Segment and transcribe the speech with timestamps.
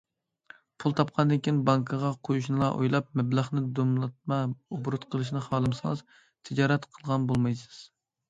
[0.83, 6.01] پۇل تاپقاندىن كېيىن بانكىغا قويۇشنىلا ئويلاپ، مەبلەغنى دومىلاتما ئوبوروت قىلىشنى خالىمىسىڭىز‹‹
[6.51, 7.79] تىجارەت›› قىلغان بولمايسىز.